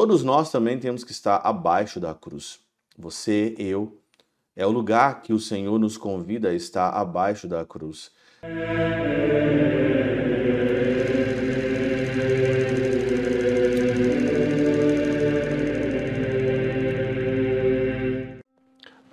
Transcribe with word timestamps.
Todos 0.00 0.24
nós 0.24 0.50
também 0.50 0.78
temos 0.78 1.04
que 1.04 1.12
estar 1.12 1.42
abaixo 1.44 2.00
da 2.00 2.14
cruz. 2.14 2.58
Você, 2.98 3.54
eu, 3.58 4.00
é 4.56 4.64
o 4.64 4.70
lugar 4.70 5.20
que 5.20 5.30
o 5.30 5.38
Senhor 5.38 5.78
nos 5.78 5.98
convida 5.98 6.48
a 6.48 6.54
estar 6.54 6.88
abaixo 6.88 7.46
da 7.46 7.66
cruz. 7.66 8.10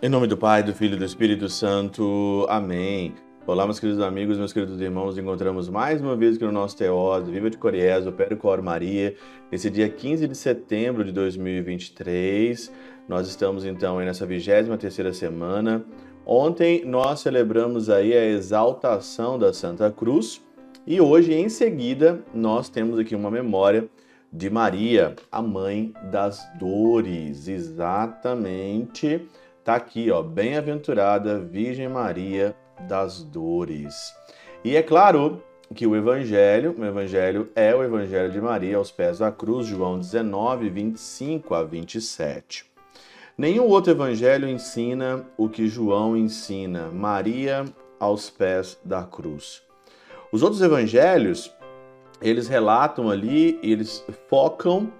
Em 0.00 0.08
nome 0.08 0.28
do 0.28 0.36
Pai, 0.36 0.62
do 0.62 0.72
Filho 0.72 0.94
e 0.94 0.98
do 1.00 1.04
Espírito 1.04 1.48
Santo. 1.48 2.46
Amém. 2.48 3.12
Olá, 3.48 3.64
meus 3.64 3.78
queridos 3.78 4.02
amigos, 4.02 4.38
meus 4.38 4.52
queridos 4.52 4.80
irmãos, 4.80 5.06
nos 5.06 5.18
encontramos 5.18 5.68
mais 5.68 6.00
uma 6.00 6.16
vez 6.16 6.34
aqui 6.34 6.44
no 6.44 6.50
nosso 6.50 6.76
Teóso, 6.76 7.30
Viva 7.30 7.48
de 7.48 7.56
Coriés, 7.56 8.04
Opério 8.04 8.36
Cor 8.36 8.60
Maria, 8.60 9.14
esse 9.52 9.70
dia 9.70 9.88
15 9.88 10.26
de 10.26 10.34
setembro 10.34 11.04
de 11.04 11.12
2023. 11.12 12.72
Nós 13.08 13.28
estamos 13.28 13.64
então 13.64 14.00
nessa 14.00 14.26
23 14.26 14.76
terceira 14.80 15.12
semana. 15.12 15.84
Ontem 16.26 16.84
nós 16.84 17.20
celebramos 17.20 17.88
aí 17.88 18.12
a 18.14 18.26
exaltação 18.26 19.38
da 19.38 19.52
Santa 19.52 19.92
Cruz 19.92 20.44
e 20.84 21.00
hoje, 21.00 21.32
em 21.32 21.48
seguida, 21.48 22.24
nós 22.34 22.68
temos 22.68 22.98
aqui 22.98 23.14
uma 23.14 23.30
memória 23.30 23.88
de 24.32 24.50
Maria, 24.50 25.14
a 25.30 25.40
mãe 25.40 25.92
das 26.10 26.44
dores, 26.58 27.46
exatamente 27.46 29.24
Tá 29.66 29.74
aqui, 29.74 30.12
ó, 30.12 30.22
bem-aventurada 30.22 31.40
Virgem 31.40 31.88
Maria 31.88 32.54
das 32.80 33.22
dores. 33.22 34.14
E 34.64 34.76
é 34.76 34.82
claro 34.82 35.42
que 35.74 35.86
o 35.86 35.96
evangelho, 35.96 36.74
o 36.78 36.84
evangelho 36.84 37.50
é 37.54 37.74
o 37.74 37.82
evangelho 37.82 38.30
de 38.30 38.40
Maria 38.40 38.76
aos 38.76 38.90
pés 38.90 39.18
da 39.18 39.32
cruz, 39.32 39.66
João 39.66 39.98
19, 39.98 40.68
25 40.70 41.54
a 41.54 41.62
27. 41.62 42.64
Nenhum 43.36 43.64
outro 43.64 43.92
evangelho 43.92 44.48
ensina 44.48 45.26
o 45.36 45.48
que 45.48 45.68
João 45.68 46.16
ensina, 46.16 46.88
Maria 46.88 47.64
aos 47.98 48.30
pés 48.30 48.78
da 48.84 49.04
cruz. 49.04 49.62
Os 50.32 50.42
outros 50.42 50.62
evangelhos, 50.62 51.52
eles 52.20 52.48
relatam 52.48 53.10
ali, 53.10 53.58
eles 53.62 54.04
focam 54.28 54.92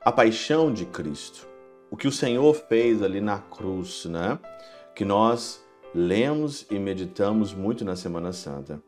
a 0.00 0.12
paixão 0.12 0.72
de 0.72 0.86
Cristo 0.86 1.54
o 1.94 1.96
que 1.96 2.08
o 2.08 2.12
Senhor 2.12 2.52
fez 2.52 3.04
ali 3.04 3.20
na 3.20 3.38
cruz, 3.38 4.06
né? 4.06 4.36
Que 4.96 5.04
nós 5.04 5.63
lemos 5.94 6.66
e 6.70 6.78
meditamos 6.78 7.54
muito 7.54 7.84
na 7.84 7.94
Semana 7.94 8.32
Santa. 8.32 8.82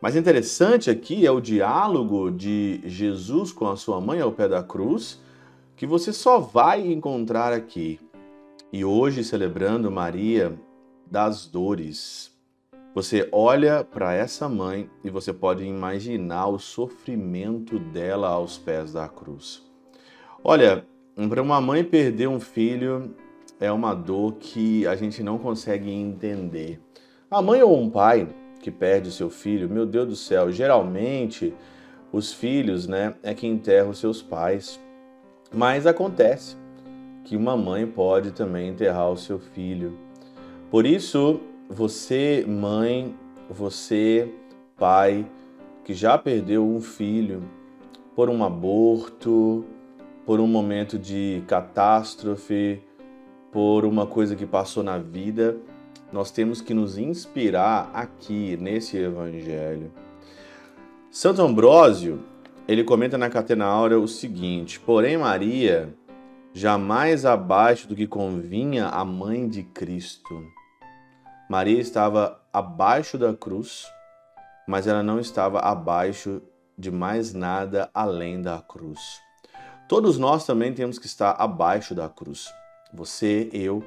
Mas 0.00 0.16
interessante 0.16 0.90
aqui 0.90 1.24
é 1.24 1.30
o 1.30 1.40
diálogo 1.40 2.30
de 2.30 2.80
Jesus 2.84 3.52
com 3.52 3.68
a 3.68 3.76
sua 3.76 4.00
mãe 4.00 4.20
ao 4.20 4.32
pé 4.32 4.48
da 4.48 4.62
cruz, 4.62 5.20
que 5.76 5.86
você 5.86 6.12
só 6.12 6.40
vai 6.40 6.90
encontrar 6.90 7.52
aqui. 7.52 8.00
E 8.72 8.84
hoje, 8.84 9.22
celebrando 9.22 9.90
Maria 9.90 10.58
das 11.10 11.46
Dores, 11.46 12.36
você 12.94 13.28
olha 13.30 13.84
para 13.84 14.12
essa 14.12 14.48
mãe 14.48 14.90
e 15.04 15.08
você 15.08 15.32
pode 15.32 15.64
imaginar 15.64 16.48
o 16.48 16.58
sofrimento 16.58 17.78
dela 17.78 18.28
aos 18.28 18.58
pés 18.58 18.92
da 18.92 19.08
cruz. 19.08 19.62
Olha, 20.42 20.84
para 21.28 21.42
uma 21.42 21.60
mãe 21.60 21.84
perder 21.84 22.28
um 22.28 22.40
filho 22.40 23.14
é 23.60 23.70
uma 23.72 23.94
dor 23.94 24.34
que 24.34 24.86
a 24.86 24.94
gente 24.94 25.22
não 25.22 25.38
consegue 25.38 25.90
entender. 25.90 26.80
A 27.30 27.42
mãe 27.42 27.62
ou 27.62 27.78
um 27.78 27.90
pai 27.90 28.28
que 28.60 28.70
perde 28.70 29.08
o 29.08 29.12
seu 29.12 29.30
filho, 29.30 29.68
meu 29.68 29.86
Deus 29.86 30.08
do 30.08 30.16
céu, 30.16 30.50
geralmente 30.50 31.54
os 32.12 32.32
filhos, 32.32 32.86
né, 32.86 33.14
é 33.22 33.34
que 33.34 33.46
enterram 33.46 33.92
seus 33.92 34.22
pais. 34.22 34.80
Mas 35.52 35.86
acontece 35.86 36.56
que 37.24 37.36
uma 37.36 37.56
mãe 37.56 37.86
pode 37.86 38.32
também 38.32 38.68
enterrar 38.68 39.10
o 39.10 39.16
seu 39.16 39.38
filho. 39.38 39.98
Por 40.70 40.86
isso, 40.86 41.40
você, 41.68 42.44
mãe, 42.48 43.14
você, 43.50 44.32
pai, 44.76 45.26
que 45.84 45.92
já 45.92 46.16
perdeu 46.16 46.66
um 46.66 46.80
filho 46.80 47.42
por 48.14 48.28
um 48.28 48.42
aborto, 48.42 49.64
por 50.24 50.40
um 50.40 50.46
momento 50.46 50.98
de 50.98 51.42
catástrofe, 51.46 52.82
por 53.58 53.84
uma 53.84 54.06
coisa 54.06 54.36
que 54.36 54.46
passou 54.46 54.84
na 54.84 54.98
vida, 54.98 55.56
nós 56.12 56.30
temos 56.30 56.60
que 56.60 56.72
nos 56.72 56.96
inspirar 56.96 57.90
aqui 57.92 58.56
nesse 58.56 58.96
evangelho. 58.96 59.92
Santo 61.10 61.42
Ambrósio, 61.42 62.20
ele 62.68 62.84
comenta 62.84 63.18
na 63.18 63.28
Catena 63.28 63.64
Áurea 63.64 63.98
o 63.98 64.06
seguinte: 64.06 64.78
Porém, 64.78 65.18
Maria, 65.18 65.92
jamais 66.54 67.26
abaixo 67.26 67.88
do 67.88 67.96
que 67.96 68.06
convinha 68.06 68.86
a 68.86 69.04
mãe 69.04 69.48
de 69.48 69.64
Cristo. 69.64 70.40
Maria 71.50 71.80
estava 71.80 72.40
abaixo 72.52 73.18
da 73.18 73.34
cruz, 73.34 73.88
mas 74.68 74.86
ela 74.86 75.02
não 75.02 75.18
estava 75.18 75.58
abaixo 75.58 76.40
de 76.78 76.92
mais 76.92 77.34
nada 77.34 77.90
além 77.92 78.40
da 78.40 78.60
cruz. 78.60 79.00
Todos 79.88 80.16
nós 80.16 80.46
também 80.46 80.72
temos 80.72 80.96
que 80.96 81.06
estar 81.06 81.32
abaixo 81.32 81.92
da 81.92 82.08
cruz. 82.08 82.48
Você, 82.92 83.48
eu, 83.52 83.82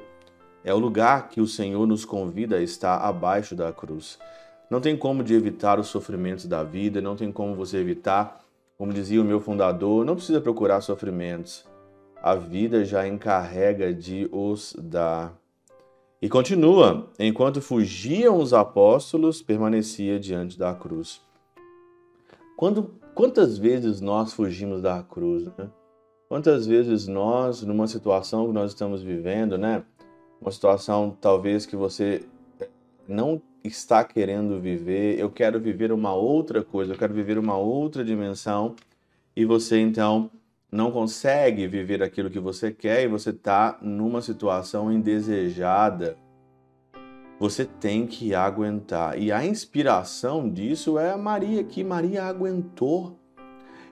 é 0.64 0.74
o 0.74 0.80
lugar 0.80 1.30
que 1.30 1.42
o 1.42 1.48
Senhor 1.48 1.86
nos 1.88 2.06
convida 2.06 2.58
a 2.58 2.62
estar 2.62 2.98
abaixo 2.98 3.56
da 3.56 3.74
cruz. 3.74 4.20
Não 4.70 4.80
tem 4.80 4.96
como 4.96 5.24
de 5.24 5.34
evitar 5.34 5.80
os 5.80 5.88
sofrimentos 5.88 6.46
da 6.46 6.64
vida, 6.64 7.02
não 7.02 7.16
tem 7.16 7.32
como 7.32 7.56
você 7.56 7.78
evitar, 7.78 8.42
como 8.78 8.94
dizia 8.94 9.22
o 9.22 9.26
meu 9.26 9.40
fundador, 9.40 10.06
não 10.06 10.16
precisa 10.16 10.40
procurar 10.40 10.82
sofrimentos. 10.82 11.66
A 12.22 12.36
vida 12.36 12.86
já 12.86 13.08
encarrega 13.08 13.94
de 13.94 14.30
os 14.32 14.76
dar. 14.80 15.34
E 16.22 16.30
continua: 16.30 17.10
enquanto 17.20 17.60
fugiam 17.60 18.38
os 18.38 18.54
apóstolos, 18.54 19.42
permanecia 19.42 20.20
diante 20.20 20.58
da 20.58 20.74
cruz. 20.74 21.22
Quando, 22.56 22.94
quantas 23.16 23.58
vezes 23.58 24.00
nós 24.00 24.34
fugimos 24.34 24.84
da 24.84 25.02
cruz? 25.02 25.46
Né? 25.58 25.68
Quantas 26.32 26.66
vezes 26.66 27.10
nós, 27.10 27.62
numa 27.62 27.88
situação 27.88 28.48
que 28.48 28.54
nós 28.54 28.72
estamos 28.72 29.04
vivendo, 29.04 29.58
né? 29.58 29.84
Uma 30.40 30.50
situação 30.50 31.14
talvez 31.20 31.66
que 31.66 31.76
você 31.76 32.24
não 33.06 33.42
está 33.62 34.02
querendo 34.06 34.58
viver, 34.58 35.20
eu 35.20 35.30
quero 35.30 35.60
viver 35.60 35.92
uma 35.92 36.14
outra 36.14 36.64
coisa, 36.64 36.94
eu 36.94 36.98
quero 36.98 37.14
viver 37.14 37.38
uma 37.38 37.58
outra 37.58 38.02
dimensão, 38.02 38.78
e 39.36 39.44
você 39.44 39.82
então 39.82 40.32
não 40.72 40.90
consegue 40.90 41.68
viver 41.68 42.02
aquilo 42.02 42.30
que 42.30 42.40
você 42.40 42.72
quer 42.72 43.04
e 43.04 43.10
você 43.10 43.32
está 43.32 43.78
numa 43.82 44.22
situação 44.22 44.90
indesejada. 44.90 46.16
Você 47.42 47.66
tem 47.66 48.08
que 48.08 48.34
aguentar. 48.34 49.20
E 49.20 49.34
a 49.34 49.46
inspiração 49.46 50.50
disso 50.50 50.98
é 50.98 51.12
a 51.12 51.18
Maria, 51.18 51.62
que 51.62 51.84
Maria 51.84 52.24
aguentou. 52.24 53.20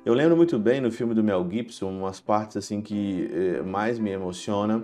Eu 0.06 0.14
lembro 0.14 0.38
muito 0.38 0.58
bem 0.58 0.80
no 0.80 0.92
filme 0.92 1.14
do 1.14 1.22
Mel 1.22 1.46
Gibson, 1.50 1.90
umas 1.90 2.22
partes 2.22 2.56
assim 2.56 2.82
que 2.82 3.30
eh, 3.34 3.62
mais 3.62 4.00
me 4.00 4.10
emociona 4.10 4.82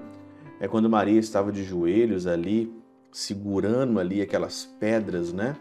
é 0.60 0.68
quando 0.68 0.90
Maria 0.90 1.20
estava 1.20 1.54
de 1.54 1.64
joelhos 1.64 2.28
ali, 2.28 2.74
segurando 3.12 3.98
ali 3.98 4.22
aquelas 4.22 4.66
pedras, 4.78 5.32
né? 5.32 5.56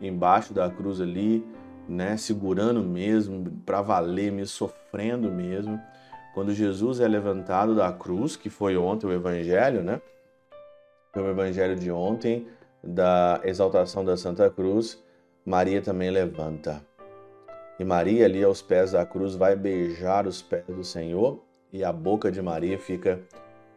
Embaixo 0.00 0.54
da 0.54 0.70
cruz 0.70 1.00
ali, 1.00 1.44
né? 1.88 2.16
Segurando 2.16 2.80
mesmo, 2.80 3.50
para 3.66 3.82
valer, 3.82 4.30
me 4.30 4.46
sofrendo 4.46 5.30
mesmo. 5.30 5.80
Quando 6.32 6.54
Jesus 6.54 7.00
é 7.00 7.08
levantado 7.08 7.74
da 7.74 7.92
cruz, 7.92 8.36
que 8.36 8.48
foi 8.48 8.76
ontem 8.76 9.06
o 9.08 9.12
evangelho, 9.12 9.82
né? 9.82 10.00
Foi 11.12 11.22
o 11.24 11.30
evangelho 11.30 11.74
de 11.76 11.90
ontem, 11.90 12.46
da 12.82 13.40
exaltação 13.44 14.04
da 14.04 14.16
Santa 14.16 14.48
Cruz, 14.48 15.02
Maria 15.44 15.82
também 15.82 16.10
levanta. 16.10 16.80
E 17.78 17.84
Maria, 17.84 18.26
ali 18.26 18.42
aos 18.42 18.60
pés 18.60 18.92
da 18.92 19.04
cruz, 19.04 19.34
vai 19.34 19.56
beijar 19.56 20.26
os 20.26 20.42
pés 20.42 20.66
do 20.66 20.84
Senhor 20.84 21.42
e 21.72 21.82
a 21.82 21.92
boca 21.92 22.30
de 22.30 22.42
Maria 22.42 22.78
fica 22.78 23.20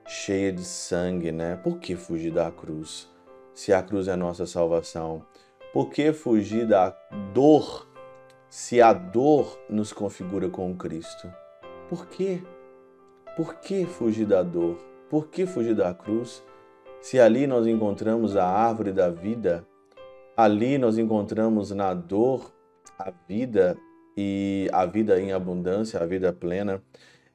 cheia 0.05 0.51
de 0.51 0.63
sangue, 0.63 1.31
né? 1.31 1.55
Por 1.55 1.79
que 1.79 1.95
fugir 1.95 2.31
da 2.31 2.51
cruz? 2.51 3.09
Se 3.53 3.73
a 3.73 3.81
cruz 3.81 4.07
é 4.07 4.11
a 4.11 4.17
nossa 4.17 4.45
salvação, 4.45 5.25
por 5.73 5.89
que 5.89 6.11
fugir 6.11 6.67
da 6.67 6.95
dor 7.33 7.87
se 8.49 8.81
a 8.81 8.93
dor 8.93 9.59
nos 9.69 9.91
configura 9.91 10.49
com 10.49 10.75
Cristo? 10.75 11.31
Por 11.89 12.07
quê? 12.07 12.41
Por 13.35 13.55
que 13.55 13.85
fugir 13.85 14.25
da 14.25 14.43
dor? 14.43 14.77
Por 15.09 15.27
que 15.27 15.45
fugir 15.45 15.75
da 15.75 15.93
cruz? 15.93 16.43
Se 17.01 17.19
ali 17.19 17.47
nós 17.47 17.67
encontramos 17.67 18.35
a 18.37 18.45
árvore 18.45 18.91
da 18.91 19.09
vida, 19.09 19.67
ali 20.35 20.77
nós 20.77 20.97
encontramos 20.97 21.71
na 21.71 21.93
dor 21.93 22.54
a 22.97 23.11
vida 23.27 23.77
e 24.17 24.69
a 24.71 24.85
vida 24.85 25.19
em 25.19 25.31
abundância, 25.31 25.99
a 25.99 26.05
vida 26.05 26.31
plena. 26.31 26.81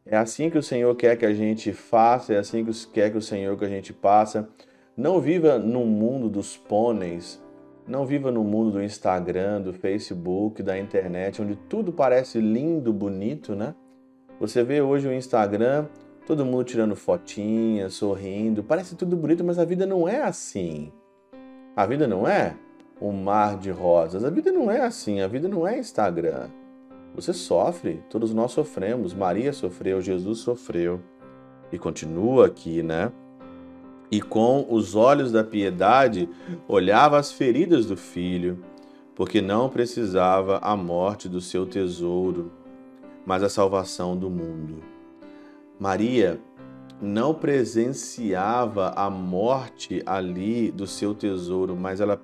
É 0.04 0.16
assim 0.16 0.48
que 0.48 0.58
o 0.58 0.62
Senhor 0.62 0.94
quer 0.96 1.16
que 1.16 1.26
a 1.26 1.34
gente 1.34 1.72
faça, 1.72 2.34
é 2.34 2.38
assim 2.38 2.64
que 2.64 2.86
quer 2.88 3.10
que 3.10 3.18
o 3.18 3.22
Senhor 3.22 3.56
que 3.58 3.64
a 3.64 3.68
gente 3.68 3.92
passa. 3.92 4.48
Não 4.96 5.20
viva 5.20 5.58
no 5.58 5.84
mundo 5.84 6.28
dos 6.28 6.56
pôneis, 6.56 7.42
não 7.86 8.04
viva 8.06 8.30
no 8.30 8.42
mundo 8.42 8.72
do 8.72 8.82
Instagram, 8.82 9.62
do 9.62 9.72
Facebook, 9.72 10.62
da 10.62 10.78
internet, 10.78 11.40
onde 11.40 11.56
tudo 11.56 11.92
parece 11.92 12.40
lindo, 12.40 12.92
bonito, 12.92 13.54
né? 13.54 13.74
Você 14.38 14.62
vê 14.64 14.80
hoje 14.80 15.06
o 15.06 15.12
Instagram, 15.12 15.86
todo 16.26 16.46
mundo 16.46 16.64
tirando 16.64 16.96
fotinha, 16.96 17.90
sorrindo. 17.90 18.62
Parece 18.62 18.96
tudo 18.96 19.16
bonito, 19.16 19.44
mas 19.44 19.58
a 19.58 19.64
vida 19.64 19.86
não 19.86 20.08
é 20.08 20.22
assim. 20.22 20.90
A 21.76 21.84
vida 21.86 22.06
não 22.06 22.26
é 22.26 22.56
um 23.00 23.12
mar 23.12 23.56
de 23.56 23.70
rosas. 23.70 24.24
A 24.24 24.30
vida 24.30 24.52
não 24.52 24.70
é 24.70 24.80
assim. 24.80 25.20
A 25.20 25.28
vida 25.28 25.48
não 25.48 25.66
é 25.66 25.78
Instagram. 25.78 26.48
Você 27.14 27.32
sofre, 27.32 28.02
todos 28.08 28.32
nós 28.32 28.52
sofremos. 28.52 29.14
Maria 29.14 29.52
sofreu, 29.52 30.00
Jesus 30.00 30.40
sofreu 30.40 31.00
e 31.72 31.78
continua 31.78 32.46
aqui, 32.46 32.82
né? 32.82 33.10
E 34.10 34.20
com 34.20 34.66
os 34.68 34.94
olhos 34.94 35.30
da 35.30 35.44
piedade 35.44 36.28
olhava 36.66 37.18
as 37.18 37.30
feridas 37.30 37.86
do 37.86 37.96
filho, 37.96 38.58
porque 39.14 39.40
não 39.40 39.68
precisava 39.68 40.58
a 40.58 40.76
morte 40.76 41.28
do 41.28 41.40
seu 41.40 41.64
tesouro, 41.64 42.50
mas 43.24 43.42
a 43.42 43.48
salvação 43.48 44.16
do 44.16 44.28
mundo. 44.28 44.82
Maria 45.78 46.40
não 47.00 47.32
presenciava 47.32 48.90
a 48.90 49.08
morte 49.08 50.02
ali 50.04 50.70
do 50.70 50.86
seu 50.86 51.14
tesouro, 51.14 51.74
mas 51.74 52.00
ela, 52.00 52.20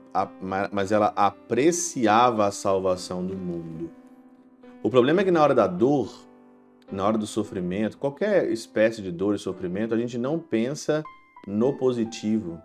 mas 0.70 0.92
ela 0.92 1.12
apreciava 1.16 2.46
a 2.46 2.50
salvação 2.50 3.26
do 3.26 3.36
mundo. 3.36 3.90
O 4.82 4.90
problema 4.90 5.22
é 5.22 5.24
que 5.24 5.30
na 5.30 5.42
hora 5.42 5.54
da 5.54 5.66
dor, 5.66 6.12
na 6.92 7.04
hora 7.04 7.16
do 7.16 7.26
sofrimento, 7.26 7.96
qualquer 7.96 8.50
espécie 8.52 9.00
de 9.00 9.10
dor 9.10 9.34
e 9.34 9.38
sofrimento, 9.38 9.94
a 9.94 9.98
gente 9.98 10.18
não 10.18 10.38
pensa 10.38 11.02
no 11.46 11.72
positivo, 11.72 12.60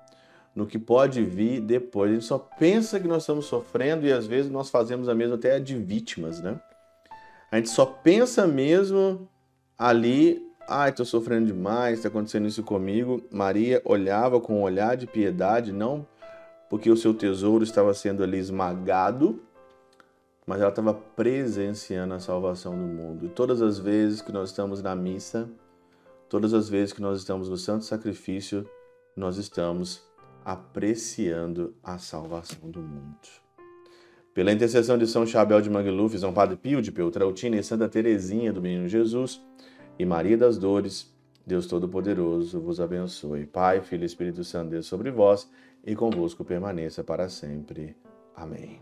no 0.53 0.67
que 0.67 0.77
pode 0.77 1.23
vir 1.23 1.61
depois. 1.61 2.11
A 2.11 2.13
gente 2.15 2.25
só 2.25 2.37
pensa 2.37 2.99
que 2.99 3.07
nós 3.07 3.23
estamos 3.23 3.45
sofrendo 3.45 4.05
e 4.05 4.11
às 4.11 4.27
vezes 4.27 4.51
nós 4.51 4.69
fazemos 4.69 5.07
a 5.07 5.15
mesma 5.15 5.35
até 5.35 5.59
de 5.59 5.77
vítimas, 5.77 6.41
né? 6.41 6.59
A 7.49 7.57
gente 7.57 7.69
só 7.69 7.85
pensa 7.85 8.45
mesmo 8.45 9.29
ali 9.77 10.50
Ai, 10.67 10.89
estou 10.89 11.05
sofrendo 11.05 11.47
demais, 11.47 11.97
está 11.97 12.07
acontecendo 12.09 12.47
isso 12.47 12.63
comigo. 12.63 13.21
Maria 13.31 13.81
olhava 13.83 14.39
com 14.39 14.59
um 14.59 14.61
olhar 14.61 14.95
de 14.95 15.07
piedade, 15.07 15.71
não 15.71 16.07
porque 16.71 16.89
o 16.89 16.95
seu 16.95 17.13
tesouro 17.13 17.65
estava 17.65 17.93
sendo 17.93 18.23
ali 18.23 18.37
esmagado, 18.37 19.41
mas 20.47 20.61
ela 20.61 20.69
estava 20.69 20.93
presenciando 20.93 22.13
a 22.13 22.19
salvação 22.21 22.71
do 22.71 22.85
mundo. 22.85 23.25
E 23.25 23.27
todas 23.27 23.61
as 23.61 23.77
vezes 23.77 24.21
que 24.21 24.31
nós 24.31 24.51
estamos 24.51 24.81
na 24.81 24.95
missa, 24.95 25.49
todas 26.29 26.53
as 26.53 26.69
vezes 26.69 26.93
que 26.93 27.01
nós 27.01 27.19
estamos 27.19 27.49
no 27.49 27.57
santo 27.57 27.83
sacrifício, 27.83 28.65
nós 29.17 29.35
estamos 29.35 30.01
apreciando 30.45 31.75
a 31.83 31.97
salvação 31.97 32.71
do 32.71 32.79
mundo. 32.79 33.17
Pela 34.33 34.53
intercessão 34.53 34.97
de 34.97 35.07
São 35.07 35.27
Chabel 35.27 35.59
de 35.59 35.69
Mangluf, 35.69 36.17
São 36.17 36.31
Padre 36.31 36.55
Pio 36.55 36.81
de 36.81 36.89
Peltrautina 36.89 37.57
e 37.57 37.63
Santa 37.63 37.89
Teresinha 37.89 38.53
do 38.53 38.61
Menino 38.61 38.87
Jesus, 38.87 39.41
e 39.97 40.05
Maria 40.05 40.37
das 40.37 40.57
Dores, 40.57 41.11
Deus 41.45 41.65
Todo-Poderoso 41.65 42.59
vos 42.59 42.79
abençoe. 42.79 43.45
Pai, 43.45 43.81
Filho 43.81 44.03
e 44.03 44.05
Espírito 44.05 44.43
Santo, 44.43 44.71
Deus 44.71 44.85
sobre 44.85 45.11
vós 45.11 45.49
e 45.85 45.95
convosco 45.95 46.43
permaneça 46.43 47.03
para 47.03 47.29
sempre. 47.29 47.95
Amém. 48.35 48.79